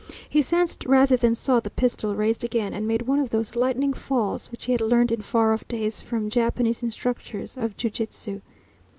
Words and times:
He 0.27 0.41
sensed 0.41 0.83
rather 0.87 1.15
than 1.15 1.35
saw 1.35 1.59
the 1.59 1.69
pistol 1.69 2.15
raised 2.15 2.43
again, 2.43 2.73
and 2.73 2.87
made 2.87 3.03
one 3.03 3.19
of 3.19 3.29
those 3.29 3.55
lightning 3.55 3.93
falls 3.93 4.49
which 4.49 4.65
he 4.65 4.71
had 4.71 4.81
learnt 4.81 5.11
in 5.11 5.21
far 5.21 5.53
off 5.53 5.67
days 5.67 5.99
from 6.01 6.27
Japanese 6.31 6.81
instructors 6.81 7.55
of 7.55 7.77
ju 7.77 7.91
jitsu. 7.91 8.41